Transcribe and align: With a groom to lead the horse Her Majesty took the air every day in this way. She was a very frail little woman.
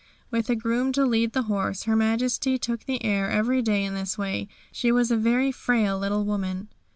With 0.31 0.49
a 0.49 0.55
groom 0.55 0.91
to 0.93 1.05
lead 1.05 1.33
the 1.33 1.43
horse 1.43 1.83
Her 1.83 1.95
Majesty 1.95 2.57
took 2.57 2.85
the 2.85 3.05
air 3.05 3.29
every 3.29 3.61
day 3.61 3.83
in 3.85 3.93
this 3.93 4.17
way. 4.17 4.47
She 4.71 4.91
was 4.91 5.11
a 5.11 5.15
very 5.15 5.51
frail 5.51 5.99
little 5.99 6.25
woman. 6.25 6.69